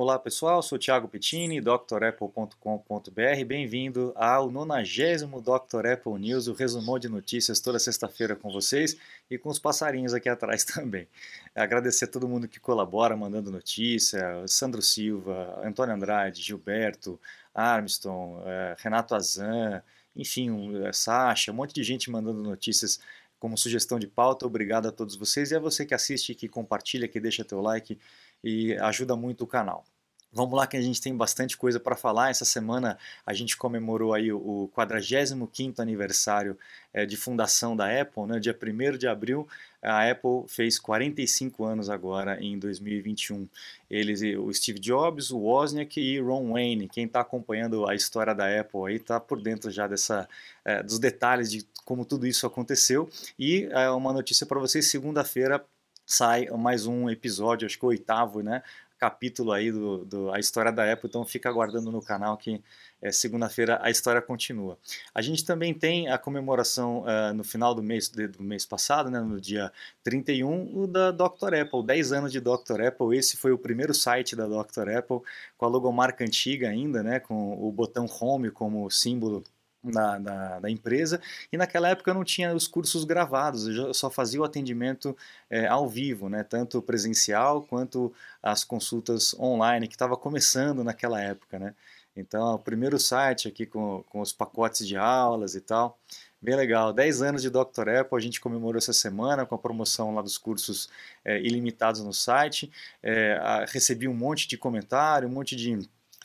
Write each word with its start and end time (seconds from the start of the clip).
Olá 0.00 0.16
pessoal, 0.16 0.62
sou 0.62 0.78
Thiago 0.78 1.08
Pettini, 1.08 1.60
drapple.com.br. 1.60 3.44
Bem-vindo 3.44 4.12
ao 4.14 4.48
90 4.48 5.26
Dr. 5.26 5.86
Apple 5.88 6.12
News, 6.20 6.46
o 6.46 6.52
resumão 6.52 7.00
de 7.00 7.08
notícias 7.08 7.58
toda 7.58 7.80
sexta-feira 7.80 8.36
com 8.36 8.48
vocês 8.48 8.96
e 9.28 9.36
com 9.36 9.48
os 9.48 9.58
passarinhos 9.58 10.14
aqui 10.14 10.28
atrás 10.28 10.62
também. 10.62 11.08
Agradecer 11.52 12.04
a 12.04 12.08
todo 12.08 12.28
mundo 12.28 12.46
que 12.46 12.60
colabora 12.60 13.16
mandando 13.16 13.50
notícia, 13.50 14.46
Sandro 14.46 14.80
Silva, 14.80 15.60
Antônio 15.64 15.96
Andrade, 15.96 16.42
Gilberto, 16.42 17.20
Armstrong, 17.52 18.40
eh, 18.46 18.76
Renato 18.78 19.16
Azan, 19.16 19.82
enfim, 20.14 20.76
eh, 20.80 20.92
Sasha, 20.92 21.50
um 21.50 21.56
monte 21.56 21.74
de 21.74 21.82
gente 21.82 22.08
mandando 22.08 22.40
notícias 22.40 23.00
como 23.38 23.56
sugestão 23.56 23.98
de 23.98 24.06
pauta. 24.06 24.46
Obrigado 24.46 24.86
a 24.86 24.92
todos 24.92 25.16
vocês 25.16 25.50
e 25.50 25.56
a 25.56 25.58
você 25.60 25.84
que 25.84 25.94
assiste, 25.94 26.34
que 26.34 26.48
compartilha, 26.48 27.08
que 27.08 27.20
deixa 27.20 27.44
teu 27.44 27.60
like 27.60 27.98
e 28.42 28.74
ajuda 28.74 29.16
muito 29.16 29.44
o 29.44 29.46
canal. 29.46 29.84
Vamos 30.30 30.58
lá 30.58 30.66
que 30.66 30.76
a 30.76 30.80
gente 30.80 31.00
tem 31.00 31.16
bastante 31.16 31.56
coisa 31.56 31.80
para 31.80 31.96
falar. 31.96 32.28
Essa 32.30 32.44
semana 32.44 32.98
a 33.24 33.32
gente 33.32 33.56
comemorou 33.56 34.12
aí 34.12 34.30
o 34.30 34.70
45º 34.76 35.78
aniversário 35.78 36.56
é, 36.92 37.06
de 37.06 37.16
fundação 37.16 37.74
da 37.74 38.00
Apple, 38.00 38.24
né? 38.26 38.38
dia 38.38 38.54
1 38.54 38.98
de 38.98 39.08
abril. 39.08 39.48
A 39.80 40.10
Apple 40.10 40.44
fez 40.46 40.78
45 40.78 41.64
anos 41.64 41.88
agora 41.88 42.38
em 42.42 42.58
2021. 42.58 43.48
Eles, 43.88 44.20
o 44.38 44.52
Steve 44.52 44.78
Jobs, 44.78 45.30
o 45.30 45.38
Wozniak 45.38 45.98
e 45.98 46.20
Ron 46.20 46.52
Wayne. 46.52 46.88
Quem 46.88 47.06
está 47.06 47.20
acompanhando 47.20 47.88
a 47.88 47.94
história 47.94 48.34
da 48.34 48.60
Apple 48.60 48.80
aí 48.86 48.96
está 48.96 49.18
por 49.18 49.40
dentro 49.40 49.70
já 49.70 49.86
dessa, 49.86 50.28
é, 50.62 50.82
dos 50.82 50.98
detalhes 50.98 51.50
de 51.50 51.66
como 51.86 52.04
tudo 52.04 52.26
isso 52.26 52.46
aconteceu. 52.46 53.08
E 53.38 53.66
é, 53.72 53.88
uma 53.90 54.12
notícia 54.12 54.44
para 54.44 54.60
vocês: 54.60 54.90
segunda-feira 54.90 55.64
sai 56.08 56.46
mais 56.46 56.86
um 56.86 57.10
episódio, 57.10 57.66
acho 57.66 57.78
que 57.78 57.84
o 57.84 57.88
oitavo, 57.88 58.42
né? 58.42 58.62
Capítulo 58.98 59.52
aí 59.52 59.70
do, 59.70 60.04
do 60.06 60.32
a 60.32 60.40
história 60.40 60.72
da 60.72 60.90
Apple, 60.90 61.06
então 61.08 61.24
fica 61.24 61.50
aguardando 61.50 61.92
no 61.92 62.02
canal 62.02 62.36
que 62.36 62.60
é, 63.00 63.12
segunda-feira 63.12 63.78
a 63.82 63.90
história 63.90 64.20
continua. 64.20 64.78
A 65.14 65.20
gente 65.20 65.44
também 65.44 65.72
tem 65.74 66.08
a 66.08 66.16
comemoração 66.18 67.02
uh, 67.02 67.32
no 67.34 67.44
final 67.44 67.74
do 67.74 67.82
mês, 67.82 68.08
do 68.08 68.42
mês 68.42 68.64
passado, 68.64 69.10
né, 69.10 69.20
no 69.20 69.38
dia 69.38 69.70
31, 70.02 70.82
o 70.82 70.86
da 70.86 71.12
Dr. 71.12 71.54
Apple, 71.60 71.84
10 71.84 72.12
anos 72.12 72.32
de 72.32 72.40
Dr. 72.40 72.80
Apple. 72.88 73.16
Esse 73.16 73.36
foi 73.36 73.52
o 73.52 73.58
primeiro 73.58 73.94
site 73.94 74.34
da 74.34 74.46
Dr. 74.46 74.88
Apple, 74.96 75.20
com 75.58 75.66
a 75.66 75.68
logomarca 75.68 76.24
antiga 76.24 76.70
ainda, 76.70 77.02
né, 77.02 77.20
com 77.20 77.52
o 77.62 77.70
botão 77.70 78.06
Home 78.20 78.50
como 78.50 78.90
símbolo 78.90 79.44
da, 79.82 80.18
da, 80.18 80.60
da, 80.60 80.70
empresa 80.70 81.20
e 81.52 81.56
naquela 81.56 81.88
época 81.88 82.10
eu 82.10 82.14
não 82.14 82.24
tinha 82.24 82.54
os 82.54 82.66
cursos 82.66 83.04
gravados, 83.04 83.66
eu 83.68 83.94
só 83.94 84.10
fazia 84.10 84.40
o 84.40 84.44
atendimento 84.44 85.16
é, 85.48 85.66
ao 85.66 85.88
vivo, 85.88 86.28
né, 86.28 86.42
tanto 86.42 86.82
presencial 86.82 87.62
quanto 87.62 88.12
as 88.42 88.64
consultas 88.64 89.34
online, 89.38 89.88
que 89.88 89.94
estava 89.94 90.16
começando 90.16 90.82
naquela 90.82 91.20
época. 91.20 91.58
Né. 91.58 91.74
Então, 92.16 92.54
o 92.54 92.58
primeiro 92.58 92.98
site 92.98 93.48
aqui 93.48 93.64
com, 93.64 94.02
com 94.08 94.20
os 94.20 94.32
pacotes 94.32 94.86
de 94.86 94.96
aulas 94.96 95.54
e 95.54 95.60
tal, 95.60 95.96
bem 96.42 96.56
legal. 96.56 96.92
10 96.92 97.22
anos 97.22 97.42
de 97.42 97.50
Dr. 97.50 97.88
Apple, 98.00 98.18
a 98.18 98.20
gente 98.20 98.40
comemorou 98.40 98.78
essa 98.78 98.92
semana 98.92 99.46
com 99.46 99.54
a 99.54 99.58
promoção 99.58 100.14
lá 100.14 100.22
dos 100.22 100.36
cursos 100.36 100.88
é, 101.24 101.40
ilimitados 101.40 102.02
no 102.02 102.12
site, 102.12 102.70
é, 103.02 103.34
a, 103.34 103.64
recebi 103.66 104.08
um 104.08 104.14
monte 104.14 104.48
de 104.48 104.58
comentário, 104.58 105.28
um 105.28 105.32
monte 105.32 105.54
de 105.54 105.78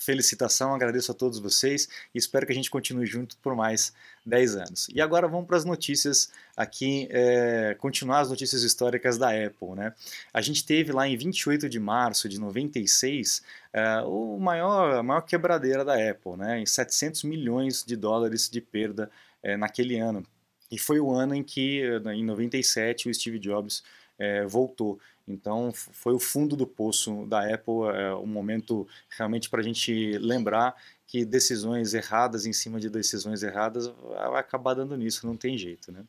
felicitação, 0.03 0.73
agradeço 0.73 1.11
a 1.11 1.15
todos 1.15 1.39
vocês 1.39 1.87
e 2.13 2.17
espero 2.17 2.45
que 2.45 2.51
a 2.51 2.55
gente 2.55 2.69
continue 2.69 3.05
junto 3.05 3.37
por 3.37 3.55
mais 3.55 3.93
10 4.25 4.55
anos. 4.55 4.87
E 4.93 5.01
agora 5.01 5.27
vamos 5.27 5.47
para 5.47 5.57
as 5.57 5.65
notícias 5.65 6.31
aqui, 6.55 7.07
é, 7.09 7.75
continuar 7.79 8.19
as 8.19 8.29
notícias 8.29 8.63
históricas 8.63 9.17
da 9.17 9.29
Apple. 9.29 9.75
Né? 9.75 9.93
A 10.33 10.41
gente 10.41 10.65
teve 10.65 10.91
lá 10.91 11.07
em 11.07 11.15
28 11.15 11.67
de 11.69 11.79
março 11.79 12.27
de 12.29 12.39
96 12.39 13.41
é, 13.73 14.01
o 14.01 14.37
maior, 14.39 14.95
a 14.95 15.03
maior 15.03 15.21
quebradeira 15.21 15.83
da 15.83 15.95
Apple, 15.95 16.37
né? 16.37 16.59
em 16.59 16.65
700 16.65 17.23
milhões 17.23 17.83
de 17.83 17.95
dólares 17.95 18.49
de 18.49 18.61
perda 18.61 19.09
é, 19.41 19.57
naquele 19.57 19.97
ano. 19.97 20.23
E 20.71 20.77
foi 20.77 20.99
o 20.99 21.13
ano 21.13 21.35
em 21.35 21.43
que, 21.43 21.83
em 22.15 22.23
97, 22.23 23.07
o 23.07 23.13
Steve 23.13 23.37
Jobs 23.37 23.83
é, 24.23 24.45
voltou. 24.45 24.99
Então 25.27 25.71
foi 25.73 26.13
o 26.13 26.19
fundo 26.19 26.55
do 26.55 26.65
poço 26.65 27.25
da 27.27 27.41
Apple, 27.53 27.89
é, 27.93 28.13
um 28.15 28.25
momento 28.25 28.87
realmente 29.09 29.49
para 29.49 29.59
a 29.59 29.63
gente 29.63 30.17
lembrar 30.17 30.75
que 31.05 31.25
decisões 31.25 31.93
erradas 31.93 32.45
em 32.45 32.53
cima 32.53 32.79
de 32.79 32.89
decisões 32.89 33.43
erradas 33.43 33.87
vai 33.87 34.39
acabar 34.39 34.73
dando 34.73 34.97
nisso, 34.97 35.27
não 35.27 35.37
tem 35.37 35.57
jeito, 35.57 35.91
né? 35.91 36.03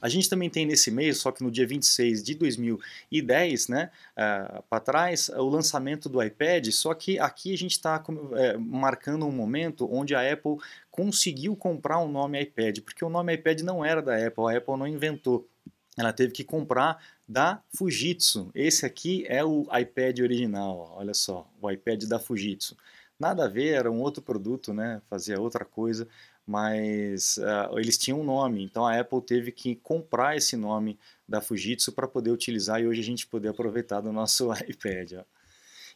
A 0.00 0.08
gente 0.08 0.30
também 0.30 0.48
tem 0.48 0.64
nesse 0.64 0.90
mês, 0.90 1.18
só 1.18 1.32
que 1.32 1.42
no 1.42 1.50
dia 1.50 1.66
26 1.66 2.22
de 2.22 2.34
2010, 2.34 3.68
né, 3.68 3.90
uh, 4.12 4.62
para 4.68 4.80
trás, 4.80 5.28
o 5.30 5.48
lançamento 5.48 6.08
do 6.08 6.22
iPad, 6.22 6.68
só 6.70 6.94
que 6.94 7.18
aqui 7.18 7.52
a 7.52 7.58
gente 7.58 7.72
está 7.72 8.02
é, 8.34 8.56
marcando 8.56 9.26
um 9.26 9.32
momento 9.32 9.88
onde 9.92 10.14
a 10.14 10.32
Apple 10.32 10.56
conseguiu 10.90 11.56
comprar 11.56 11.98
o 11.98 12.04
um 12.04 12.08
nome 12.08 12.40
iPad, 12.40 12.80
porque 12.80 13.04
o 13.04 13.08
nome 13.08 13.34
iPad 13.34 13.60
não 13.62 13.84
era 13.84 14.00
da 14.00 14.14
Apple, 14.14 14.44
a 14.44 14.56
Apple 14.56 14.76
não 14.76 14.86
inventou 14.86 15.48
ela 15.96 16.12
teve 16.12 16.32
que 16.32 16.44
comprar 16.44 17.02
da 17.26 17.62
Fujitsu. 17.76 18.50
Esse 18.54 18.84
aqui 18.84 19.24
é 19.28 19.44
o 19.44 19.66
iPad 19.76 20.20
original, 20.20 20.94
olha 20.96 21.14
só, 21.14 21.48
o 21.60 21.70
iPad 21.70 22.04
da 22.04 22.18
Fujitsu. 22.18 22.76
Nada 23.18 23.44
a 23.44 23.48
ver, 23.48 23.74
era 23.74 23.90
um 23.90 24.00
outro 24.00 24.22
produto, 24.22 24.74
né? 24.74 25.00
fazia 25.08 25.40
outra 25.40 25.64
coisa, 25.64 26.06
mas 26.46 27.38
uh, 27.38 27.78
eles 27.78 27.96
tinham 27.96 28.20
um 28.20 28.24
nome, 28.24 28.62
então 28.62 28.84
a 28.84 28.98
Apple 28.98 29.22
teve 29.22 29.52
que 29.52 29.76
comprar 29.76 30.36
esse 30.36 30.56
nome 30.56 30.98
da 31.26 31.40
Fujitsu 31.40 31.92
para 31.92 32.08
poder 32.08 32.30
utilizar 32.30 32.80
e 32.80 32.86
hoje 32.86 33.00
a 33.00 33.04
gente 33.04 33.26
poder 33.26 33.48
aproveitar 33.48 34.00
do 34.00 34.12
nosso 34.12 34.52
iPad. 34.68 35.12
Ó. 35.20 35.24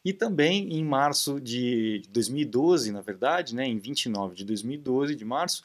E 0.04 0.12
também 0.12 0.72
em 0.72 0.84
março 0.84 1.40
de 1.40 2.02
2012, 2.10 2.92
na 2.92 3.00
verdade, 3.00 3.54
né, 3.54 3.66
em 3.66 3.78
29 3.78 4.34
de 4.34 4.44
2012, 4.44 5.14
de 5.14 5.24
março, 5.24 5.62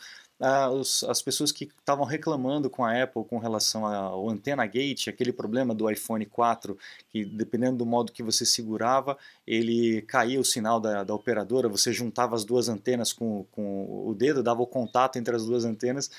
os, 0.71 1.03
as 1.05 1.21
pessoas 1.21 1.51
que 1.51 1.65
estavam 1.79 2.05
reclamando 2.05 2.69
com 2.69 2.83
a 2.83 3.03
Apple 3.03 3.23
com 3.23 3.37
relação 3.37 3.85
ao 3.85 4.29
Antenna 4.29 4.65
Gate, 4.65 5.07
aquele 5.07 5.31
problema 5.31 5.73
do 5.73 5.89
iPhone 5.89 6.25
4, 6.25 6.77
que 7.09 7.23
dependendo 7.23 7.77
do 7.77 7.85
modo 7.85 8.11
que 8.11 8.23
você 8.23 8.45
segurava, 8.45 9.17
ele 9.47 10.01
caía 10.03 10.39
o 10.39 10.45
sinal 10.45 10.79
da, 10.79 11.03
da 11.03 11.13
operadora, 11.13 11.69
você 11.69 11.93
juntava 11.93 12.35
as 12.35 12.43
duas 12.43 12.67
antenas 12.67 13.13
com, 13.13 13.45
com 13.51 14.07
o 14.07 14.13
dedo, 14.13 14.43
dava 14.43 14.61
o 14.61 14.67
contato 14.67 15.17
entre 15.17 15.35
as 15.35 15.45
duas 15.45 15.63
antenas, 15.65 16.11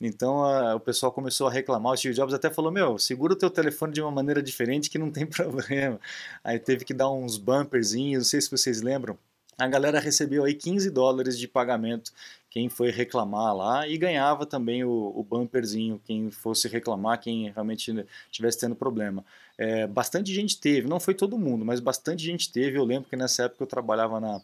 então 0.00 0.42
o 0.74 0.80
pessoal 0.80 1.12
começou 1.12 1.48
a 1.48 1.50
reclamar, 1.50 1.92
o 1.92 1.96
Steve 1.96 2.14
Jobs 2.14 2.34
até 2.34 2.50
falou, 2.50 2.70
meu, 2.70 2.98
segura 2.98 3.34
o 3.34 3.36
teu 3.36 3.50
telefone 3.50 3.92
de 3.92 4.00
uma 4.00 4.10
maneira 4.10 4.42
diferente 4.42 4.88
que 4.88 4.98
não 4.98 5.10
tem 5.10 5.26
problema. 5.26 6.00
Aí 6.42 6.58
teve 6.58 6.84
que 6.84 6.94
dar 6.94 7.10
uns 7.10 7.36
bumperzinhos, 7.36 8.18
não 8.18 8.24
sei 8.24 8.40
se 8.40 8.50
vocês 8.50 8.80
lembram, 8.80 9.18
a 9.58 9.66
galera 9.66 9.98
recebeu 9.98 10.44
aí 10.44 10.54
15 10.54 10.90
dólares 10.90 11.38
de 11.38 11.48
pagamento 11.48 12.12
quem 12.56 12.70
foi 12.70 12.90
reclamar 12.90 13.54
lá 13.54 13.86
e 13.86 13.98
ganhava 13.98 14.46
também 14.46 14.82
o, 14.82 15.12
o 15.14 15.22
bumperzinho, 15.22 16.00
quem 16.06 16.30
fosse 16.30 16.66
reclamar, 16.68 17.20
quem 17.20 17.50
realmente 17.50 18.06
estivesse 18.32 18.60
tendo 18.60 18.74
problema. 18.74 19.22
É, 19.58 19.86
bastante 19.86 20.32
gente 20.32 20.58
teve, 20.58 20.88
não 20.88 20.98
foi 20.98 21.12
todo 21.12 21.36
mundo, 21.36 21.66
mas 21.66 21.80
bastante 21.80 22.24
gente 22.24 22.50
teve. 22.50 22.78
Eu 22.78 22.84
lembro 22.86 23.10
que 23.10 23.16
nessa 23.16 23.42
época 23.42 23.62
eu 23.62 23.66
trabalhava 23.66 24.18
na, 24.18 24.40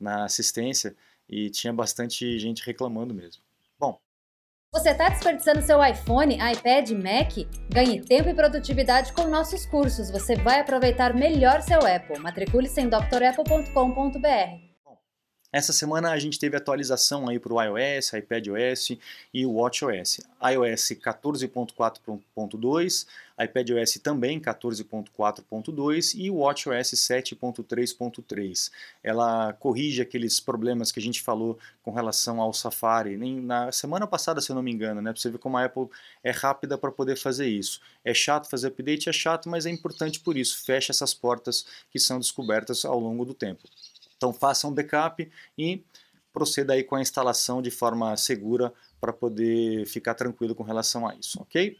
na 0.00 0.24
assistência 0.24 0.92
e 1.30 1.50
tinha 1.50 1.72
bastante 1.72 2.36
gente 2.36 2.66
reclamando 2.66 3.14
mesmo. 3.14 3.40
Bom. 3.78 3.96
Você 4.74 4.90
está 4.90 5.08
desperdiçando 5.08 5.62
seu 5.62 5.78
iPhone, 5.84 6.34
iPad, 6.34 6.90
Mac? 6.90 7.46
Ganhe 7.72 8.02
tempo 8.02 8.28
e 8.28 8.34
produtividade 8.34 9.12
com 9.12 9.28
nossos 9.28 9.66
cursos. 9.66 10.10
Você 10.10 10.34
vai 10.34 10.58
aproveitar 10.58 11.14
melhor 11.14 11.62
seu 11.62 11.78
Apple. 11.86 12.18
Matricule-se 12.18 12.80
em 12.80 12.88
drapple.com.br. 12.88 14.71
Essa 15.52 15.70
semana 15.70 16.12
a 16.12 16.18
gente 16.18 16.38
teve 16.38 16.56
atualização 16.56 17.28
aí 17.28 17.38
para 17.38 17.52
o 17.52 17.62
iOS, 17.62 18.14
iPadOS 18.14 18.96
e 19.34 19.44
o 19.44 19.52
WatchOS. 19.52 20.20
iOS 20.40 20.92
14.4.2, 20.92 23.06
iPadOS 23.38 23.98
também 24.02 24.40
14.4.2 24.40 26.14
e 26.16 26.30
o 26.30 26.36
WatchOS 26.36 26.94
7.3.3. 26.94 28.70
Ela 29.02 29.52
corrige 29.52 30.00
aqueles 30.00 30.40
problemas 30.40 30.90
que 30.90 30.98
a 30.98 31.02
gente 31.02 31.20
falou 31.20 31.58
com 31.82 31.90
relação 31.90 32.40
ao 32.40 32.54
Safari. 32.54 33.18
Nem 33.18 33.38
na 33.38 33.70
semana 33.70 34.06
passada, 34.06 34.40
se 34.40 34.50
eu 34.50 34.56
não 34.56 34.62
me 34.62 34.72
engano, 34.72 35.02
né? 35.02 35.12
Você 35.14 35.28
ver 35.28 35.36
como 35.36 35.58
a 35.58 35.66
Apple 35.66 35.86
é 36.24 36.30
rápida 36.30 36.78
para 36.78 36.90
poder 36.90 37.16
fazer 37.16 37.46
isso. 37.46 37.78
É 38.02 38.14
chato 38.14 38.48
fazer 38.48 38.68
update, 38.68 39.10
é 39.10 39.12
chato, 39.12 39.50
mas 39.50 39.66
é 39.66 39.70
importante 39.70 40.18
por 40.18 40.34
isso. 40.34 40.64
Fecha 40.64 40.92
essas 40.92 41.12
portas 41.12 41.66
que 41.90 41.98
são 41.98 42.18
descobertas 42.18 42.86
ao 42.86 42.98
longo 42.98 43.26
do 43.26 43.34
tempo. 43.34 43.68
Então 44.22 44.32
faça 44.32 44.68
um 44.68 44.72
backup 44.72 45.28
e 45.58 45.84
proceda 46.32 46.74
aí 46.74 46.84
com 46.84 46.94
a 46.94 47.02
instalação 47.02 47.60
de 47.60 47.72
forma 47.72 48.16
segura 48.16 48.72
para 49.00 49.12
poder 49.12 49.84
ficar 49.86 50.14
tranquilo 50.14 50.54
com 50.54 50.62
relação 50.62 51.08
a 51.08 51.16
isso, 51.16 51.42
ok? 51.42 51.76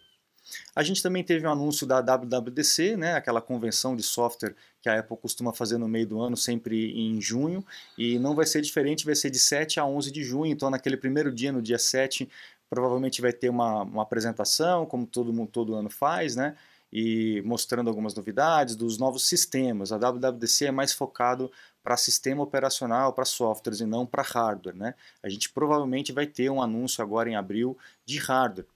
A 0.75 0.83
gente 0.83 1.01
também 1.01 1.23
teve 1.23 1.47
um 1.47 1.53
anúncio 1.53 1.87
da 1.87 2.01
WWDC, 2.01 2.97
né, 2.97 3.15
aquela 3.15 3.41
convenção 3.41 3.95
de 3.95 4.03
software 4.03 4.57
que 4.81 4.89
a 4.89 4.99
Apple 4.99 5.17
costuma 5.17 5.53
fazer 5.53 5.79
no 5.79 5.87
meio 5.87 6.05
do 6.05 6.21
ano, 6.21 6.37
sempre 6.37 6.91
em 6.99 7.21
junho, 7.21 7.65
e 7.97 8.19
não 8.19 8.35
vai 8.35 8.45
ser 8.45 8.61
diferente, 8.61 9.07
vai 9.07 9.15
ser 9.15 9.31
de 9.31 9.39
7 9.39 9.79
a 9.79 9.87
11 9.87 10.11
de 10.11 10.25
junho, 10.25 10.51
então 10.51 10.69
naquele 10.69 10.97
primeiro 10.97 11.33
dia, 11.33 11.53
no 11.53 11.63
dia 11.63 11.79
7, 11.79 12.29
provavelmente 12.69 13.23
vai 13.23 13.33
ter 13.33 13.51
uma, 13.51 13.83
uma 13.83 14.03
apresentação, 14.03 14.85
como 14.85 15.07
todo 15.07 15.33
mundo 15.33 15.53
todo 15.53 15.77
ano 15.77 15.89
faz, 15.89 16.35
né, 16.35 16.57
e 16.93 17.41
mostrando 17.43 17.89
algumas 17.89 18.15
novidades 18.15 18.77
dos 18.77 18.99
novos 18.99 19.27
sistemas. 19.27 19.93
A 19.93 19.97
WWDC 19.97 20.67
é 20.67 20.71
mais 20.71 20.93
focado 20.93 21.51
para 21.83 21.97
sistema 21.97 22.43
operacional, 22.43 23.13
para 23.13 23.25
softwares 23.25 23.81
e 23.81 23.87
não 23.87 24.05
para 24.05 24.23
hardware. 24.23 24.77
Né? 24.77 24.95
A 25.23 25.29
gente 25.29 25.51
provavelmente 25.51 26.13
vai 26.13 26.27
ter 26.27 26.51
um 26.51 26.61
anúncio 26.61 27.03
agora 27.03 27.31
em 27.31 27.37
abril 27.37 27.79
de 28.05 28.19
hardware. 28.19 28.67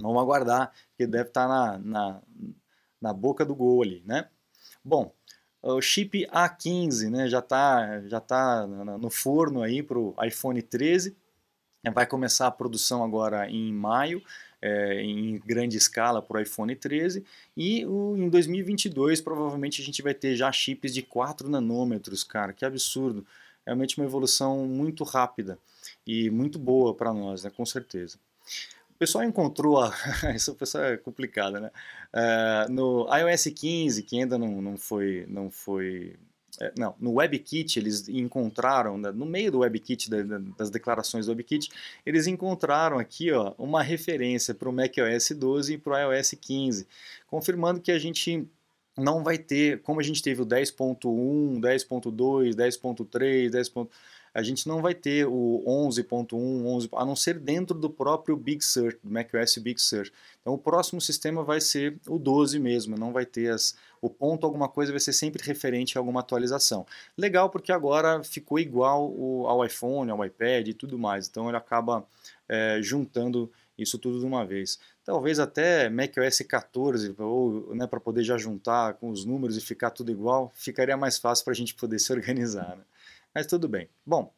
Vamos 0.00 0.20
aguardar, 0.20 0.72
que 0.96 1.06
deve 1.06 1.28
estar 1.28 1.46
tá 1.46 1.48
na, 1.48 1.78
na, 1.78 2.22
na 3.00 3.12
boca 3.12 3.44
do 3.44 3.54
gol 3.54 3.82
ali. 3.82 4.02
Né? 4.06 4.28
Bom, 4.82 5.12
o 5.62 5.80
chip 5.80 6.26
A15 6.28 7.10
né, 7.10 7.28
já 7.28 7.40
está 7.40 8.00
já 8.06 8.20
tá 8.20 8.66
no 8.66 9.10
forno 9.10 9.62
aí 9.62 9.82
para 9.82 9.98
o 9.98 10.14
iPhone 10.22 10.62
13. 10.62 11.16
Vai 11.92 12.06
começar 12.06 12.46
a 12.46 12.50
produção 12.50 13.04
agora 13.04 13.48
em 13.50 13.72
maio 13.72 14.22
é, 14.60 15.00
em 15.02 15.38
grande 15.38 15.76
escala 15.76 16.22
para 16.22 16.38
o 16.38 16.40
iPhone 16.40 16.74
13 16.74 17.24
e 17.56 17.84
o, 17.86 18.16
em 18.16 18.28
2022 18.28 19.20
provavelmente 19.20 19.80
a 19.80 19.84
gente 19.84 20.02
vai 20.02 20.14
ter 20.14 20.34
já 20.34 20.50
chips 20.50 20.92
de 20.92 21.02
4 21.02 21.48
nanômetros, 21.48 22.24
cara, 22.24 22.52
que 22.52 22.64
absurdo. 22.64 23.26
Realmente 23.64 23.98
uma 23.98 24.06
evolução 24.06 24.64
muito 24.66 25.02
rápida 25.02 25.58
e 26.06 26.30
muito 26.30 26.58
boa 26.58 26.94
para 26.94 27.12
nós, 27.12 27.44
né, 27.44 27.50
com 27.50 27.66
certeza. 27.66 28.16
O 28.90 28.98
pessoal 28.98 29.24
encontrou, 29.24 29.80
a... 29.80 29.92
isso 30.34 30.54
pessoal 30.54 30.84
é 30.84 30.96
complicado, 30.96 31.60
né? 31.60 31.70
Uh, 32.14 32.72
no 32.72 33.06
iOS 33.14 33.48
15, 33.54 34.02
que 34.04 34.18
ainda 34.18 34.38
não, 34.38 34.62
não 34.62 34.76
foi, 34.76 35.26
não 35.28 35.50
foi 35.50 36.16
é, 36.16 36.35
não, 36.76 36.94
no 36.98 37.14
WebKit 37.14 37.78
eles 37.78 38.08
encontraram, 38.08 38.96
né, 38.98 39.10
no 39.10 39.26
meio 39.26 39.52
do 39.52 39.58
WebKit, 39.58 40.08
das 40.56 40.70
declarações 40.70 41.26
do 41.26 41.30
WebKit, 41.30 41.70
eles 42.04 42.26
encontraram 42.26 42.98
aqui 42.98 43.30
ó, 43.32 43.54
uma 43.58 43.82
referência 43.82 44.54
para 44.54 44.68
o 44.68 44.72
macOS 44.72 45.30
12 45.36 45.74
e 45.74 45.78
para 45.78 46.08
o 46.08 46.12
iOS 46.12 46.34
15, 46.40 46.86
confirmando 47.26 47.80
que 47.80 47.92
a 47.92 47.98
gente 47.98 48.48
não 48.96 49.22
vai 49.22 49.36
ter, 49.36 49.82
como 49.82 50.00
a 50.00 50.02
gente 50.02 50.22
teve 50.22 50.40
o 50.40 50.46
10.1, 50.46 51.60
10.2, 51.60 52.54
10.3, 52.54 53.50
10 53.50 53.68
a 54.36 54.42
gente 54.42 54.68
não 54.68 54.82
vai 54.82 54.94
ter 54.94 55.26
o 55.26 55.64
11.1, 55.66 56.34
11, 56.34 56.88
a 56.92 57.06
não 57.06 57.16
ser 57.16 57.38
dentro 57.38 57.74
do 57.74 57.88
próprio 57.88 58.36
Big 58.36 58.62
Sur, 58.62 58.94
do 59.02 59.10
macOS 59.10 59.56
Big 59.56 59.80
Sur. 59.80 60.10
Então 60.42 60.52
o 60.52 60.58
próximo 60.58 61.00
sistema 61.00 61.42
vai 61.42 61.58
ser 61.58 61.96
o 62.06 62.18
12 62.18 62.58
mesmo, 62.58 62.98
não 62.98 63.14
vai 63.14 63.24
ter 63.24 63.48
as, 63.48 63.74
o 63.98 64.10
ponto 64.10 64.44
alguma 64.44 64.68
coisa 64.68 64.92
vai 64.92 65.00
ser 65.00 65.14
sempre 65.14 65.42
referente 65.42 65.96
a 65.96 66.00
alguma 66.02 66.20
atualização. 66.20 66.84
Legal 67.16 67.48
porque 67.48 67.72
agora 67.72 68.22
ficou 68.22 68.58
igual 68.58 69.10
o, 69.10 69.46
ao 69.46 69.64
iPhone, 69.64 70.10
ao 70.10 70.22
iPad 70.22 70.68
e 70.68 70.74
tudo 70.74 70.98
mais, 70.98 71.26
então 71.28 71.48
ele 71.48 71.56
acaba 71.56 72.06
é, 72.46 72.78
juntando 72.82 73.50
isso 73.78 73.98
tudo 73.98 74.20
de 74.20 74.26
uma 74.26 74.44
vez. 74.44 74.78
Talvez 75.02 75.38
até 75.38 75.88
macOS 75.88 76.40
14, 76.46 77.14
ou 77.18 77.74
né, 77.74 77.86
para 77.86 78.00
poder 78.00 78.22
já 78.22 78.36
juntar 78.36 78.94
com 78.94 79.08
os 79.08 79.24
números 79.24 79.56
e 79.56 79.62
ficar 79.62 79.92
tudo 79.92 80.10
igual, 80.10 80.52
ficaria 80.54 80.96
mais 80.96 81.16
fácil 81.16 81.42
para 81.42 81.52
a 81.52 81.56
gente 81.56 81.74
poder 81.74 81.98
se 81.98 82.12
organizar. 82.12 82.76
Né? 82.76 82.82
Mas 83.36 83.46
tudo 83.46 83.68
bem. 83.68 83.86
Bom, 84.06 84.32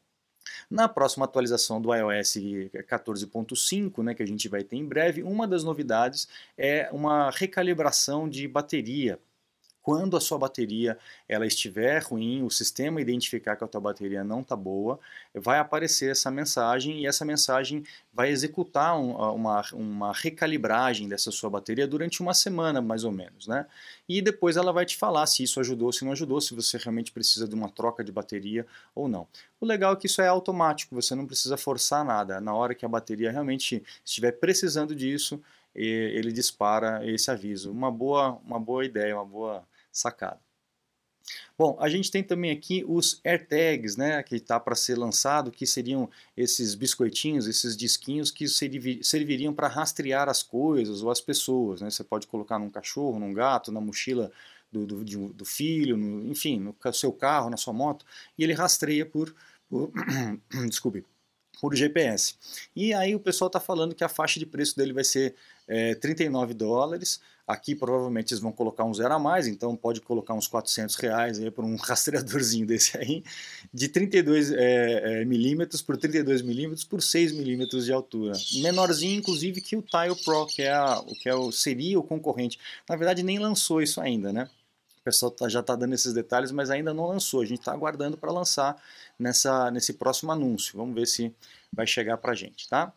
na 0.68 0.88
próxima 0.88 1.24
atualização 1.24 1.80
do 1.80 1.94
iOS 1.94 2.34
14.5, 2.34 4.02
né, 4.02 4.12
que 4.12 4.24
a 4.24 4.26
gente 4.26 4.48
vai 4.48 4.64
ter 4.64 4.74
em 4.74 4.84
breve, 4.84 5.22
uma 5.22 5.46
das 5.46 5.62
novidades 5.62 6.26
é 6.56 6.90
uma 6.90 7.30
recalibração 7.30 8.28
de 8.28 8.48
bateria 8.48 9.20
quando 9.88 10.18
a 10.18 10.20
sua 10.20 10.36
bateria 10.36 10.98
ela 11.26 11.46
estiver 11.46 12.02
ruim, 12.02 12.42
o 12.42 12.50
sistema 12.50 13.00
identificar 13.00 13.56
que 13.56 13.64
a 13.64 13.66
tua 13.66 13.80
bateria 13.80 14.22
não 14.22 14.42
está 14.42 14.54
boa, 14.54 15.00
vai 15.32 15.58
aparecer 15.58 16.10
essa 16.10 16.30
mensagem 16.30 17.00
e 17.00 17.06
essa 17.06 17.24
mensagem 17.24 17.82
vai 18.12 18.28
executar 18.28 19.00
um, 19.00 19.12
uma, 19.12 19.62
uma 19.72 20.12
recalibragem 20.12 21.08
dessa 21.08 21.30
sua 21.30 21.48
bateria 21.48 21.88
durante 21.88 22.20
uma 22.20 22.34
semana, 22.34 22.82
mais 22.82 23.02
ou 23.02 23.10
menos. 23.10 23.46
Né? 23.46 23.64
E 24.06 24.20
depois 24.20 24.58
ela 24.58 24.74
vai 24.74 24.84
te 24.84 24.94
falar 24.94 25.26
se 25.26 25.42
isso 25.42 25.58
ajudou, 25.58 25.90
se 25.90 26.04
não 26.04 26.12
ajudou, 26.12 26.38
se 26.38 26.54
você 26.54 26.76
realmente 26.76 27.10
precisa 27.10 27.48
de 27.48 27.54
uma 27.54 27.70
troca 27.70 28.04
de 28.04 28.12
bateria 28.12 28.66
ou 28.94 29.08
não. 29.08 29.26
O 29.58 29.64
legal 29.64 29.94
é 29.94 29.96
que 29.96 30.04
isso 30.04 30.20
é 30.20 30.28
automático, 30.28 30.94
você 30.94 31.14
não 31.14 31.24
precisa 31.24 31.56
forçar 31.56 32.04
nada. 32.04 32.42
Na 32.42 32.54
hora 32.54 32.74
que 32.74 32.84
a 32.84 32.88
bateria 32.90 33.30
realmente 33.30 33.82
estiver 34.04 34.32
precisando 34.32 34.94
disso, 34.94 35.40
ele 35.74 36.32
dispara 36.32 37.06
esse 37.06 37.30
aviso. 37.30 37.70
Uma 37.70 37.90
boa, 37.90 38.38
uma 38.44 38.58
boa 38.58 38.84
ideia, 38.84 39.14
uma 39.14 39.24
boa 39.24 39.64
sacada. 39.98 40.40
Bom, 41.58 41.76
a 41.80 41.88
gente 41.88 42.10
tem 42.10 42.22
também 42.22 42.50
aqui 42.50 42.84
os 42.86 43.20
AirTags, 43.24 43.96
né, 43.96 44.22
que 44.22 44.36
está 44.36 44.58
para 44.58 44.74
ser 44.74 44.96
lançado, 44.96 45.50
que 45.50 45.66
seriam 45.66 46.08
esses 46.36 46.74
biscoitinhos, 46.74 47.46
esses 47.46 47.76
disquinhos 47.76 48.30
que 48.30 48.46
serviriam 48.48 49.52
para 49.52 49.68
rastrear 49.68 50.28
as 50.28 50.42
coisas 50.42 51.02
ou 51.02 51.10
as 51.10 51.20
pessoas. 51.20 51.80
Né? 51.80 51.90
Você 51.90 52.04
pode 52.04 52.26
colocar 52.26 52.58
num 52.58 52.70
cachorro, 52.70 53.18
num 53.18 53.32
gato, 53.32 53.72
na 53.72 53.80
mochila 53.80 54.30
do, 54.70 54.86
do, 54.86 55.32
do 55.32 55.44
filho, 55.44 55.96
no, 55.96 56.30
enfim, 56.30 56.60
no 56.60 56.74
seu 56.92 57.12
carro, 57.12 57.50
na 57.50 57.56
sua 57.56 57.72
moto, 57.72 58.04
e 58.36 58.44
ele 58.44 58.52
rastreia 58.52 59.04
por, 59.04 59.34
por 59.68 59.90
desculpe, 60.68 61.04
por 61.60 61.74
GPS. 61.74 62.36
E 62.74 62.94
aí 62.94 63.14
o 63.14 63.20
pessoal 63.20 63.48
está 63.48 63.60
falando 63.60 63.94
que 63.94 64.04
a 64.04 64.08
faixa 64.08 64.38
de 64.38 64.46
preço 64.46 64.76
dele 64.76 64.92
vai 64.92 65.04
ser 65.04 65.34
é, 65.68 65.94
39 65.94 66.54
dólares, 66.54 67.20
Aqui 67.48 67.74
provavelmente 67.74 68.34
eles 68.34 68.42
vão 68.42 68.52
colocar 68.52 68.84
um 68.84 68.92
zero 68.92 69.14
a 69.14 69.18
mais, 69.18 69.46
então 69.46 69.74
pode 69.74 70.02
colocar 70.02 70.34
uns 70.34 70.46
400 70.46 70.94
reais 70.96 71.40
aí 71.40 71.50
por 71.50 71.64
um 71.64 71.76
rastreadorzinho 71.80 72.66
desse 72.66 72.98
aí, 72.98 73.24
de 73.72 73.88
32 73.88 74.52
é, 74.52 75.22
é, 75.22 75.24
milímetros 75.24 75.80
por 75.80 75.96
32 75.96 76.42
milímetros 76.42 76.84
por 76.84 77.00
6 77.00 77.32
milímetros 77.32 77.86
de 77.86 77.92
altura. 77.92 78.34
Menorzinho, 78.60 79.18
inclusive, 79.18 79.62
que 79.62 79.74
o 79.74 79.80
Tile 79.80 80.14
Pro, 80.22 80.46
que, 80.46 80.60
é 80.60 80.74
a, 80.74 81.02
que 81.22 81.26
é 81.26 81.34
o, 81.34 81.50
seria 81.50 81.98
o 81.98 82.02
concorrente. 82.02 82.58
Na 82.86 82.96
verdade, 82.96 83.22
nem 83.22 83.38
lançou 83.38 83.80
isso 83.80 83.98
ainda, 83.98 84.30
né? 84.30 84.50
O 85.00 85.02
pessoal 85.02 85.30
tá, 85.30 85.48
já 85.48 85.60
está 85.60 85.74
dando 85.74 85.94
esses 85.94 86.12
detalhes, 86.12 86.52
mas 86.52 86.68
ainda 86.68 86.92
não 86.92 87.06
lançou. 87.06 87.40
A 87.40 87.46
gente 87.46 87.60
está 87.60 87.72
aguardando 87.72 88.18
para 88.18 88.30
lançar 88.30 88.76
nessa, 89.18 89.70
nesse 89.70 89.94
próximo 89.94 90.30
anúncio. 90.30 90.76
Vamos 90.76 90.94
ver 90.94 91.06
se 91.06 91.34
vai 91.72 91.86
chegar 91.86 92.18
para 92.18 92.34
gente, 92.34 92.68
tá? 92.68 92.92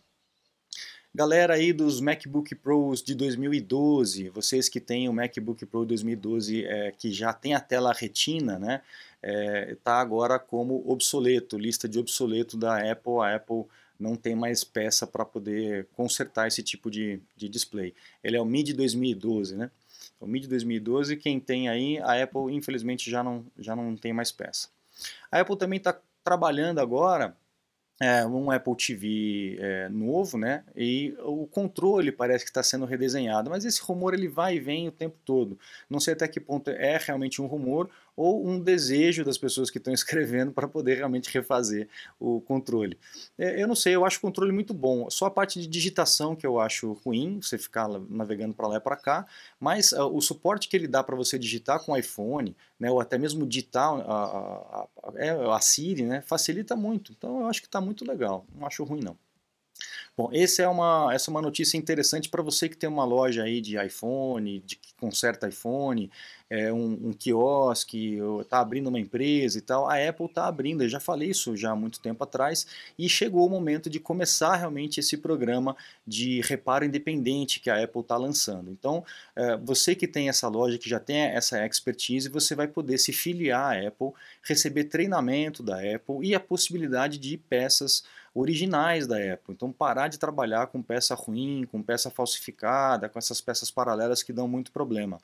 Galera 1.13 1.55
aí 1.55 1.73
dos 1.73 1.99
MacBook 1.99 2.55
Pros 2.55 3.03
de 3.03 3.13
2012, 3.13 4.29
vocês 4.29 4.69
que 4.69 4.79
têm 4.79 5.09
o 5.09 5.13
MacBook 5.13 5.65
Pro 5.65 5.83
2012 5.83 6.63
é, 6.63 6.93
que 6.93 7.11
já 7.11 7.33
tem 7.33 7.53
a 7.53 7.59
tela 7.59 7.91
retina, 7.91 8.57
né? 8.57 8.81
Está 9.21 9.29
é, 9.29 9.75
tá 9.83 9.99
agora 9.99 10.39
como 10.39 10.81
obsoleto, 10.89 11.57
lista 11.57 11.89
de 11.89 11.99
obsoleto 11.99 12.55
da 12.55 12.77
Apple. 12.89 13.19
A 13.19 13.35
Apple 13.35 13.65
não 13.99 14.15
tem 14.15 14.35
mais 14.35 14.63
peça 14.63 15.05
para 15.05 15.25
poder 15.25 15.85
consertar 15.97 16.47
esse 16.47 16.63
tipo 16.63 16.89
de, 16.89 17.19
de 17.35 17.49
display. 17.49 17.93
Ele 18.23 18.37
é 18.37 18.41
o 18.41 18.45
Mid 18.45 18.71
2012, 18.73 19.57
né? 19.57 19.69
O 20.17 20.25
Mid 20.25 20.47
2012, 20.47 21.17
quem 21.17 21.41
tem 21.41 21.67
aí, 21.67 21.99
a 21.99 22.23
Apple 22.23 22.55
infelizmente 22.55 23.11
já 23.11 23.21
não, 23.21 23.45
já 23.59 23.75
não 23.75 23.97
tem 23.97 24.13
mais 24.13 24.31
peça. 24.31 24.69
A 25.29 25.41
Apple 25.41 25.57
também 25.57 25.75
está 25.75 25.99
trabalhando 26.23 26.79
agora 26.79 27.35
é, 28.01 28.25
um 28.25 28.49
Apple 28.49 28.75
TV 28.75 29.57
é, 29.59 29.87
novo, 29.89 30.35
né? 30.35 30.63
E 30.75 31.15
o 31.19 31.45
controle 31.45 32.11
parece 32.11 32.43
que 32.43 32.49
está 32.49 32.63
sendo 32.63 32.83
redesenhado, 32.83 33.47
mas 33.47 33.63
esse 33.63 33.79
rumor 33.79 34.15
ele 34.15 34.27
vai 34.27 34.55
e 34.55 34.59
vem 34.59 34.87
o 34.87 34.91
tempo 34.91 35.15
todo. 35.23 35.55
Não 35.87 35.99
sei 35.99 36.13
até 36.13 36.27
que 36.27 36.39
ponto 36.39 36.71
é 36.71 36.97
realmente 36.97 37.39
um 37.43 37.45
rumor 37.45 37.91
ou 38.15 38.47
um 38.47 38.59
desejo 38.59 39.23
das 39.23 39.37
pessoas 39.37 39.69
que 39.69 39.77
estão 39.77 39.93
escrevendo 39.93 40.51
para 40.51 40.67
poder 40.67 40.95
realmente 40.95 41.29
refazer 41.31 41.87
o 42.19 42.41
controle. 42.41 42.97
É, 43.37 43.61
eu 43.61 43.67
não 43.67 43.75
sei, 43.75 43.95
eu 43.95 44.05
acho 44.05 44.17
o 44.17 44.21
controle 44.21 44.51
muito 44.51 44.73
bom. 44.73 45.09
Só 45.09 45.25
a 45.25 45.31
parte 45.31 45.59
de 45.59 45.67
digitação 45.67 46.35
que 46.35 46.45
eu 46.45 46.59
acho 46.59 46.93
ruim, 47.05 47.39
você 47.41 47.57
ficar 47.57 47.87
navegando 48.09 48.53
para 48.53 48.67
lá 48.67 48.77
e 48.77 48.79
para 48.79 48.95
cá, 48.95 49.25
mas 49.59 49.91
uh, 49.91 50.05
o 50.05 50.21
suporte 50.21 50.67
que 50.67 50.75
ele 50.75 50.87
dá 50.87 51.03
para 51.03 51.15
você 51.15 51.37
digitar 51.37 51.83
com 51.83 51.93
o 51.93 51.97
iPhone, 51.97 52.55
né, 52.79 52.89
ou 52.91 52.99
até 52.99 53.17
mesmo 53.17 53.45
digitar 53.45 53.93
a, 53.93 53.99
a, 53.99 54.81
a, 54.81 54.87
é, 55.15 55.29
a 55.29 55.59
Siri, 55.59 56.03
né, 56.03 56.21
facilita 56.21 56.75
muito. 56.75 57.11
Então 57.11 57.41
eu 57.41 57.47
acho 57.47 57.61
que 57.61 57.67
está 57.67 57.81
muito 57.81 58.05
legal, 58.05 58.45
não 58.53 58.65
acho 58.65 58.83
ruim 58.83 59.01
não. 59.01 59.17
Bom, 60.17 60.29
essa 60.33 60.61
é 60.61 60.67
uma, 60.67 61.09
essa 61.13 61.29
é 61.29 61.31
uma 61.31 61.41
notícia 61.41 61.77
interessante 61.77 62.29
para 62.29 62.43
você 62.43 62.67
que 62.67 62.77
tem 62.77 62.89
uma 62.89 63.05
loja 63.05 63.43
aí 63.43 63.61
de 63.61 63.77
iPhone, 63.83 64.59
de 64.65 64.75
que 64.75 64.93
conserta 64.95 65.47
iPhone, 65.47 66.11
é, 66.49 66.71
um, 66.71 67.07
um 67.07 67.13
quiosque, 67.13 68.19
está 68.41 68.59
abrindo 68.59 68.87
uma 68.87 68.99
empresa 68.99 69.57
e 69.57 69.61
tal. 69.61 69.89
A 69.89 69.95
Apple 69.95 70.25
está 70.25 70.47
abrindo, 70.47 70.83
eu 70.83 70.89
já 70.89 70.99
falei 70.99 71.29
isso 71.29 71.55
já 71.55 71.71
há 71.71 71.75
muito 71.75 72.01
tempo 72.01 72.23
atrás, 72.25 72.67
e 72.99 73.07
chegou 73.07 73.47
o 73.47 73.49
momento 73.49 73.89
de 73.89 74.01
começar 74.01 74.57
realmente 74.57 74.99
esse 74.99 75.17
programa 75.17 75.77
de 76.05 76.41
reparo 76.41 76.83
independente 76.83 77.61
que 77.61 77.69
a 77.69 77.81
Apple 77.81 78.01
está 78.01 78.17
lançando. 78.17 78.69
Então, 78.69 79.05
é, 79.33 79.55
você 79.55 79.95
que 79.95 80.07
tem 80.07 80.27
essa 80.27 80.49
loja, 80.49 80.77
que 80.77 80.89
já 80.89 80.99
tem 80.99 81.21
essa 81.21 81.65
expertise, 81.65 82.27
você 82.27 82.53
vai 82.53 82.67
poder 82.67 82.97
se 82.97 83.13
filiar 83.13 83.77
à 83.77 83.87
Apple, 83.87 84.11
receber 84.43 84.83
treinamento 84.85 85.63
da 85.63 85.77
Apple 85.77 86.17
e 86.21 86.35
a 86.35 86.39
possibilidade 86.39 87.17
de 87.17 87.37
peças 87.37 88.03
originais 88.33 89.07
da 89.07 89.17
Apple. 89.17 89.53
Então 89.53 89.71
parar 89.71 90.07
de 90.07 90.19
trabalhar 90.19 90.67
com 90.67 90.81
peça 90.81 91.15
ruim, 91.15 91.65
com 91.71 91.81
peça 91.81 92.09
falsificada, 92.09 93.09
com 93.09 93.19
essas 93.19 93.41
peças 93.41 93.71
paralelas 93.71 94.23
que 94.23 94.33
dão 94.33 94.47
muito 94.47 94.71
problema. 94.71 95.19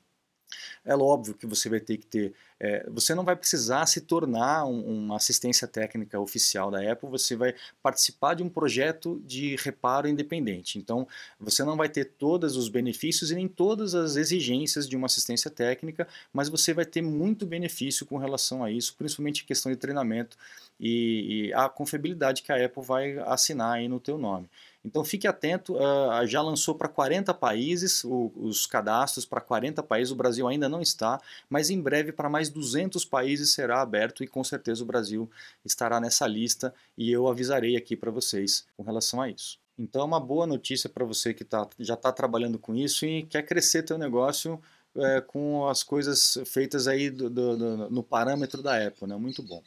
É 0.85 0.95
óbvio 0.95 1.33
que 1.33 1.45
você 1.45 1.69
vai 1.69 1.79
ter 1.79 1.97
que 1.97 2.05
ter 2.05 2.33
É, 2.59 2.89
você 2.89 3.13
não 3.13 3.23
vai 3.23 3.35
precisar 3.35 3.85
se 3.85 4.01
tornar 4.01 4.65
um, 4.65 4.81
uma 4.81 5.15
assistência 5.17 5.67
técnica 5.67 6.19
oficial 6.19 6.71
da 6.71 6.91
Apple, 6.91 7.07
você 7.07 7.35
vai 7.35 7.53
participar 7.83 8.33
de 8.33 8.41
um 8.41 8.49
projeto 8.49 9.21
de 9.23 9.55
reparo 9.57 10.07
independente. 10.07 10.79
Então, 10.79 11.07
você 11.39 11.63
não 11.63 11.77
vai 11.77 11.87
ter 11.87 12.05
todos 12.05 12.57
os 12.57 12.67
benefícios 12.67 13.29
e 13.29 13.35
nem 13.35 13.47
todas 13.47 13.93
as 13.93 14.15
exigências 14.15 14.89
de 14.89 14.95
uma 14.95 15.05
assistência 15.05 15.51
técnica, 15.51 16.07
mas 16.33 16.49
você 16.49 16.73
vai 16.73 16.85
ter 16.85 17.01
muito 17.03 17.45
benefício 17.45 18.05
com 18.07 18.17
relação 18.17 18.63
a 18.63 18.71
isso, 18.71 18.95
principalmente 18.97 19.43
em 19.43 19.45
questão 19.45 19.71
de 19.71 19.77
treinamento 19.77 20.35
e, 20.79 21.49
e 21.49 21.53
a 21.53 21.69
confiabilidade 21.69 22.41
que 22.41 22.51
a 22.51 22.65
Apple 22.65 22.83
vai 22.83 23.19
assinar 23.19 23.73
aí 23.75 23.87
no 23.87 23.99
teu 23.99 24.17
nome. 24.17 24.49
Então 24.87 25.03
fique 25.03 25.27
atento, 25.27 25.75
uh, 25.75 26.25
já 26.25 26.41
lançou 26.41 26.73
para 26.73 26.87
40 26.87 27.33
países 27.33 28.05
o, 28.05 28.31
os 28.37 28.65
cadastros 28.65 29.25
para 29.25 29.41
40 29.41 29.83
países, 29.83 30.13
o 30.13 30.15
Brasil 30.15 30.47
ainda 30.47 30.69
não 30.69 30.81
está, 30.81 31.19
mas 31.49 31.69
em 31.69 31.81
breve 31.81 32.13
para 32.13 32.29
mais 32.29 32.49
200 32.49 33.03
países 33.03 33.51
será 33.51 33.81
aberto 33.81 34.23
e 34.23 34.27
com 34.27 34.41
certeza 34.45 34.83
o 34.83 34.87
Brasil 34.87 35.29
estará 35.65 35.99
nessa 35.99 36.25
lista 36.25 36.73
e 36.97 37.11
eu 37.11 37.27
avisarei 37.27 37.75
aqui 37.75 37.97
para 37.97 38.09
vocês 38.09 38.65
com 38.77 38.83
relação 38.83 39.21
a 39.21 39.29
isso. 39.29 39.59
Então 39.77 40.01
é 40.03 40.05
uma 40.05 40.21
boa 40.21 40.47
notícia 40.47 40.89
para 40.89 41.03
você 41.03 41.33
que 41.33 41.43
tá, 41.43 41.67
já 41.77 41.95
está 41.95 42.09
trabalhando 42.13 42.57
com 42.57 42.73
isso 42.73 43.05
e 43.05 43.23
quer 43.23 43.43
crescer 43.43 43.83
teu 43.83 43.97
negócio 43.97 44.57
é, 44.95 45.19
com 45.19 45.67
as 45.67 45.83
coisas 45.83 46.39
feitas 46.45 46.87
aí 46.87 47.09
do, 47.09 47.29
do, 47.29 47.57
do, 47.57 47.89
no 47.89 48.01
parâmetro 48.01 48.63
da 48.63 48.87
Apple, 48.87 49.05
né? 49.05 49.17
muito 49.17 49.43
bom. 49.43 49.61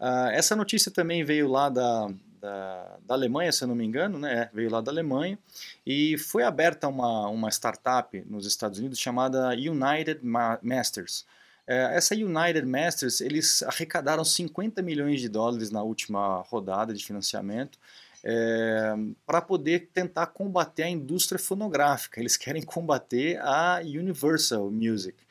Uh, 0.00 0.30
essa 0.32 0.56
notícia 0.56 0.90
também 0.90 1.22
veio 1.22 1.48
lá 1.48 1.68
da, 1.68 2.08
da, 2.40 2.98
da, 3.04 3.14
Alemanha, 3.14 3.52
se 3.52 3.62
eu 3.62 3.68
não 3.68 3.74
me 3.74 3.84
engano, 3.84 4.18
né? 4.18 4.42
É, 4.42 4.50
veio 4.54 4.70
lá 4.70 4.80
da 4.80 4.90
Alemanha, 4.90 5.38
e 5.86 6.16
foi 6.18 6.42
aberta 6.42 6.88
uma, 6.88 7.28
uma 7.28 7.48
startup 7.50 8.22
nos 8.28 8.46
Estados 8.46 8.78
Unidos 8.78 8.98
chamada 8.98 9.50
United 9.50 10.20
Masters. 10.62 11.26
É, 11.66 11.96
essa 11.96 12.14
United 12.14 12.66
Masters, 12.66 13.20
eles 13.20 13.62
arrecadaram 13.62 14.24
50 14.24 14.80
milhões 14.82 15.20
de 15.20 15.28
dólares 15.28 15.70
na 15.70 15.82
última 15.82 16.40
rodada 16.48 16.94
de 16.94 17.04
financiamento, 17.04 17.78
é, 18.24 18.94
para 19.26 19.40
poder 19.40 19.90
tentar 19.92 20.26
combater 20.28 20.84
a 20.84 20.88
indústria 20.88 21.38
fonográfica. 21.38 22.20
Eles 22.20 22.36
querem 22.36 22.62
combater 22.62 23.38
a 23.40 23.80
Universal 23.82 24.70
Music 24.70 25.27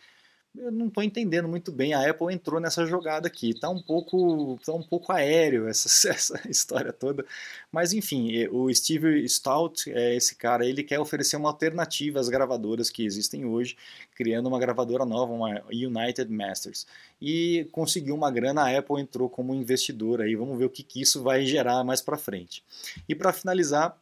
eu 0.60 0.72
não 0.72 0.88
estou 0.88 1.04
entendendo 1.04 1.48
muito 1.48 1.72
bem. 1.72 1.94
A 1.94 2.10
Apple 2.10 2.34
entrou 2.34 2.60
nessa 2.60 2.86
jogada 2.86 3.28
aqui. 3.28 3.52
Está 3.52 3.70
um 3.70 3.82
pouco, 3.82 4.60
tá 4.66 4.74
um 4.74 4.82
pouco 4.82 5.12
aéreo 5.12 5.68
essa, 5.68 5.88
essa 6.10 6.42
história 6.50 6.92
toda. 6.92 7.26
Mas 7.72 7.94
enfim, 7.94 8.48
o 8.48 8.74
Steve 8.74 9.28
Stout, 9.28 9.92
é 9.92 10.16
esse 10.16 10.36
cara, 10.36 10.66
ele 10.66 10.84
quer 10.84 11.00
oferecer 11.00 11.38
uma 11.38 11.50
alternativa 11.50 12.20
às 12.20 12.30
gravadoras 12.30 12.90
que 12.90 13.06
existem 13.06 13.46
hoje, 13.46 13.78
criando 14.16 14.48
uma 14.48 14.60
gravadora 14.60 15.06
nova, 15.06 15.34
uma 15.34 15.62
United 15.72 16.32
Masters. 16.32 16.88
E 17.22 17.68
conseguiu 17.72 18.16
uma 18.16 18.32
grana, 18.32 18.64
a 18.64 18.78
Apple 18.78 19.02
entrou 19.02 19.30
como 19.30 19.54
investidor 19.54 20.22
aí. 20.22 20.36
Vamos 20.36 20.58
ver 20.58 20.66
o 20.66 20.70
que, 20.70 20.84
que 20.84 21.02
isso 21.02 21.22
vai 21.22 21.46
gerar 21.46 21.84
mais 21.84 22.02
para 22.02 22.18
frente. 22.18 22.64
E 23.08 23.16
para 23.16 23.34
finalizar, 23.34 23.98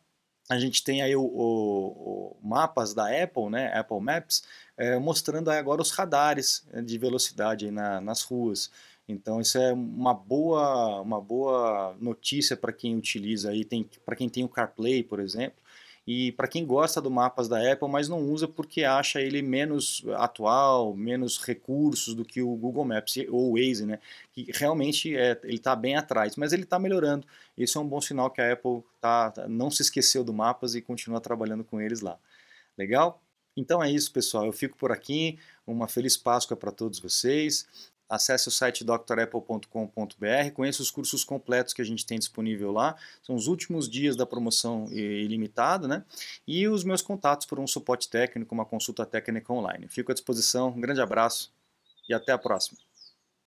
a 0.49 0.59
gente 0.59 0.83
tem 0.83 1.01
aí 1.01 1.15
o, 1.15 1.23
o, 1.23 1.87
o, 1.87 2.37
mapas 2.41 2.93
da 2.93 3.07
Apple, 3.23 3.49
né, 3.49 3.71
Apple 3.77 3.99
Maps, 3.99 4.43
é, 4.77 4.97
mostrando 4.99 5.49
agora 5.49 5.81
os 5.81 5.91
radares 5.91 6.67
eh, 6.71 6.81
de 6.81 6.97
velocidade 6.97 7.71
na, 7.71 7.99
nas 7.99 8.21
ruas. 8.21 8.69
Então 9.07 9.39
isso 9.39 9.57
é 9.57 9.73
uma 9.73 10.13
boa, 10.13 11.01
uma 11.01 11.21
boa 11.21 11.95
notícia 11.99 12.57
para 12.57 12.73
quem 12.73 12.95
utiliza 12.95 13.51
aí, 13.51 13.67
para 14.05 14.15
quem 14.15 14.29
tem 14.29 14.43
o 14.43 14.49
CarPlay, 14.49 15.03
por 15.03 15.19
exemplo, 15.19 15.57
e 16.07 16.31
para 16.33 16.47
quem 16.47 16.65
gosta 16.65 17.01
do 17.01 17.09
mapas 17.09 17.47
da 17.47 17.71
Apple, 17.71 17.89
mas 17.89 18.07
não 18.07 18.19
usa 18.19 18.47
porque 18.47 18.83
acha 18.83 19.19
ele 19.19 19.41
menos 19.41 20.03
atual, 20.15 20.95
menos 20.95 21.43
recursos 21.43 22.13
do 22.13 22.23
que 22.23 22.43
o 22.43 22.55
Google 22.55 22.85
Maps 22.85 23.17
ou 23.29 23.51
o 23.51 23.53
Waze, 23.53 23.87
né? 23.87 23.99
Que 24.31 24.51
realmente 24.53 25.15
é, 25.17 25.39
ele 25.43 25.55
está 25.55 25.75
bem 25.75 25.95
atrás, 25.95 26.35
mas 26.35 26.53
ele 26.53 26.63
está 26.63 26.77
melhorando. 26.77 27.25
Isso 27.57 27.79
é 27.79 27.81
um 27.81 27.87
bom 27.87 27.99
sinal 27.99 28.29
que 28.29 28.39
a 28.39 28.53
Apple 28.53 28.83
tá, 29.01 29.33
não 29.47 29.71
se 29.71 29.81
esqueceu 29.81 30.23
do 30.23 30.33
mapas 30.33 30.75
e 30.75 30.81
continua 30.81 31.19
trabalhando 31.19 31.63
com 31.63 31.81
eles 31.81 32.01
lá. 32.01 32.19
Legal? 32.77 33.19
Então 33.57 33.81
é 33.81 33.89
isso, 33.89 34.11
pessoal. 34.11 34.45
Eu 34.45 34.53
fico 34.53 34.77
por 34.77 34.91
aqui. 34.91 35.39
Uma 35.65 35.87
feliz 35.87 36.15
Páscoa 36.17 36.55
para 36.55 36.71
todos 36.71 36.99
vocês. 36.99 37.65
Acesse 38.09 38.47
o 38.47 38.51
site 38.51 38.83
drapple.com.br, 38.83 40.51
conheça 40.53 40.81
os 40.81 40.91
cursos 40.91 41.23
completos 41.23 41.73
que 41.73 41.81
a 41.81 41.85
gente 41.85 42.05
tem 42.05 42.19
disponível 42.19 42.71
lá. 42.71 42.95
São 43.21 43.35
os 43.35 43.47
últimos 43.47 43.89
dias 43.89 44.15
da 44.15 44.25
promoção 44.25 44.87
ilimitada, 44.91 45.87
né? 45.87 46.03
E 46.47 46.67
os 46.67 46.83
meus 46.83 47.01
contatos 47.01 47.47
por 47.47 47.59
um 47.59 47.67
suporte 47.67 48.09
técnico, 48.09 48.53
uma 48.53 48.65
consulta 48.65 49.05
técnica 49.05 49.51
online. 49.51 49.87
Fico 49.87 50.11
à 50.11 50.13
disposição. 50.13 50.69
Um 50.69 50.81
grande 50.81 51.01
abraço 51.01 51.51
e 52.07 52.13
até 52.13 52.31
a 52.31 52.37
próxima. 52.37 52.77